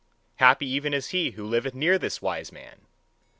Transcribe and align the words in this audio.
Happy 0.37 0.65
even 0.67 0.95
is 0.95 1.09
he 1.09 1.29
who 1.29 1.45
liveth 1.45 1.75
near 1.75 1.99
this 1.99 2.23
wise 2.23 2.51
man! 2.51 2.87